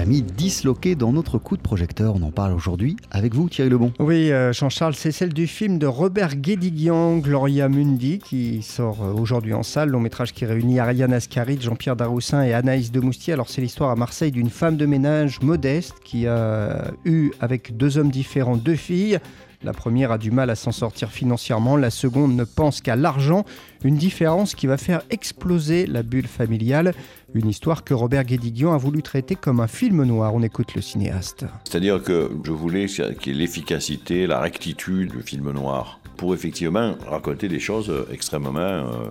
[0.00, 2.14] famille disloquée dans notre coup de projecteur.
[2.16, 3.92] On en parle aujourd'hui avec vous, Thierry Lebon.
[3.98, 9.12] Oui, euh, Jean-Charles, c'est celle du film de Robert Guédiguian, Gloria Mundi, qui sort euh,
[9.12, 9.90] aujourd'hui en salle.
[9.90, 13.34] Long métrage qui réunit Ariane Ascaride, Jean-Pierre Daroussin et Anaïs de Moustier.
[13.34, 17.98] Alors, c'est l'histoire à Marseille d'une femme de ménage modeste qui a eu, avec deux
[17.98, 19.18] hommes différents, deux filles.
[19.62, 23.44] La première a du mal à s'en sortir financièrement, la seconde ne pense qu'à l'argent,
[23.84, 26.94] une différence qui va faire exploser la bulle familiale.
[27.34, 30.34] Une histoire que Robert Guédiguian a voulu traiter comme un film noir.
[30.34, 31.44] On écoute le cinéaste.
[31.64, 36.94] C'est-à-dire que je voulais qu'il y ait l'efficacité, la rectitude du film noir pour effectivement
[37.06, 39.10] raconter des choses extrêmement euh,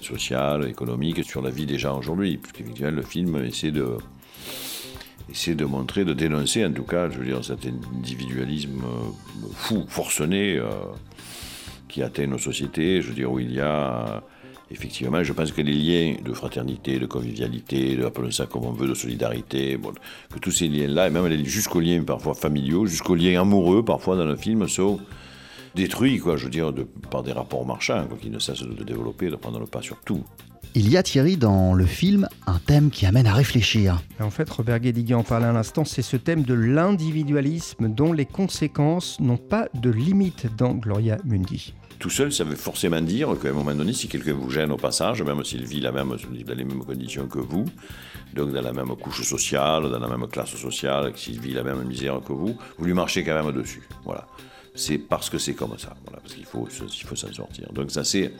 [0.00, 2.38] sociales, économiques sur la vie des gens aujourd'hui.
[2.38, 3.98] Puisqu'effectivement, le film essaie de
[5.30, 9.84] essayer de montrer, de dénoncer en tout cas, je veux dire, cet individualisme euh, fou,
[9.88, 10.68] forcené, euh,
[11.88, 14.22] qui atteint nos sociétés, je veux dire, où il y a...
[14.68, 18.72] Effectivement, je pense que les liens de fraternité, de convivialité, de, appelons ça comme on
[18.72, 19.78] veut, de solidarité,
[20.32, 24.24] que tous ces liens-là, et même jusqu'aux liens parfois familiaux, jusqu'aux liens amoureux, parfois dans
[24.24, 24.98] le film, sont
[25.76, 26.72] détruits, quoi, je veux dire,
[27.12, 30.24] par des rapports marchands, qui ne cessent de développer, de prendre le pas sur tout.
[30.74, 34.02] Il y a Thierry dans le film un thème qui amène à réfléchir.
[34.20, 38.26] En fait, Robert Guédiguian en parlait à l'instant, c'est ce thème de l'individualisme dont les
[38.26, 41.72] conséquences n'ont pas de limite dans Gloria Mundi.
[41.98, 44.76] Tout seul, ça veut forcément dire qu'à un moment donné, si quelqu'un vous gêne au
[44.76, 47.64] passage, même s'il vit la même, dans les mêmes conditions que vous,
[48.34, 51.82] donc dans la même couche sociale, dans la même classe sociale, s'il vit la même
[51.84, 53.82] misère que vous, vous lui marchez quand même dessus.
[54.04, 54.26] Voilà.
[54.74, 55.94] C'est parce que c'est comme ça.
[56.04, 57.72] Voilà, parce qu'il faut, il faut s'en sortir.
[57.72, 58.30] Donc ça, c'est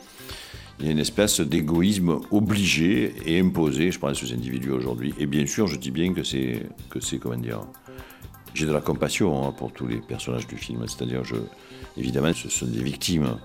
[0.79, 5.15] il y a une espèce d'égoïsme obligé et imposé, je pense, aux individus aujourd'hui.
[5.19, 7.61] Et bien sûr, je dis bien que c'est, que c'est comment dire,
[8.53, 10.85] j'ai de la compassion hein, pour tous les personnages du film.
[10.87, 11.37] C'est-à-dire, je,
[11.97, 13.37] évidemment, ce sont des victimes.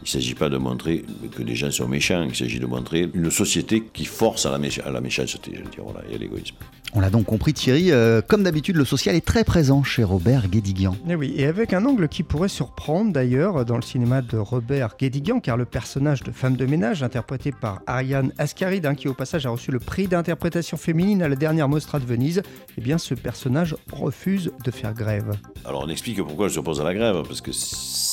[0.00, 1.04] Il ne s'agit pas de montrer
[1.36, 4.58] que des gens sont méchants, il s'agit de montrer une société qui force à la,
[4.84, 6.56] à la méchanceté, je veux dire, voilà, et à l'égoïsme.
[6.92, 10.48] On l'a donc compris Thierry, euh, comme d'habitude le social est très présent chez Robert
[10.48, 10.94] Guédiguian.
[11.06, 14.36] Et eh oui, et avec un angle qui pourrait surprendre d'ailleurs dans le cinéma de
[14.36, 19.06] Robert Guédiguian, car le personnage de femme de ménage interprété par Ariane Ascaride, hein, qui
[19.06, 22.42] au passage a reçu le prix d'interprétation féminine à la dernière Mostra de Venise,
[22.76, 25.36] eh bien ce personnage refuse de faire grève.
[25.64, 27.52] Alors on explique pourquoi elle s'oppose à la grève, parce que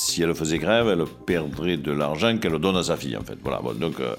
[0.08, 3.38] si elle faisait grève, elle perdrait de l'argent qu'elle donne à sa fille en fait.
[3.42, 4.14] Voilà, donc euh,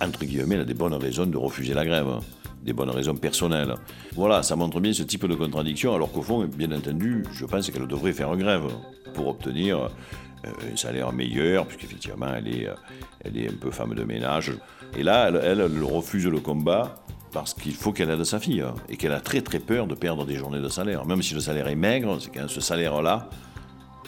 [0.00, 2.20] entre guillemets, elle a des bonnes raisons de refuser la grève
[2.64, 3.74] des bonnes raisons personnelles.
[4.14, 7.70] Voilà, ça montre bien ce type de contradiction, alors qu'au fond, bien entendu, je pense
[7.70, 8.68] qu'elle devrait faire grève
[9.12, 12.74] pour obtenir euh, un salaire meilleur, puisqu'effectivement, elle est, euh,
[13.20, 14.52] elle est un peu femme de ménage.
[14.96, 16.94] Et là, elle, refuse le combat
[17.32, 19.94] parce qu'il faut qu'elle aide sa fille, hein, et qu'elle a très très peur de
[19.94, 21.04] perdre des journées de salaire.
[21.04, 23.28] Même si le salaire est maigre, c'est quand ce salaire-là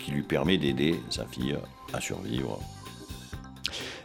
[0.00, 1.56] qui lui permet d'aider sa fille
[1.92, 2.60] à survivre.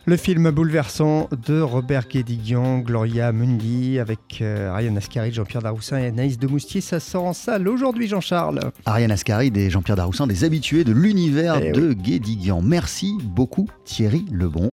[0.06, 6.07] Le film bouleversant de Robert Guédiguian, Gloria Mundi, avec euh, Ariane Ascaride, Jean-Pierre Daroussin et
[6.07, 8.59] Anaïs de Moustier, ça sort en salle aujourd'hui, Jean-Charles.
[8.85, 12.62] Ariane Ascaride et Jean-Pierre Daroussin, des habitués de l'univers eh de Guédiguian.
[12.62, 14.69] Merci beaucoup, Thierry Lebon.